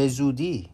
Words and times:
به 0.00 0.08
زودی 0.08 0.68